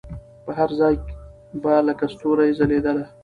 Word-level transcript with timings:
پر 0.43 0.53
هر 0.59 0.69
ځای 0.79 0.95
به 1.61 1.73
لکه 1.87 2.05
ستوري 2.13 2.49
ځلېدله 2.57 3.05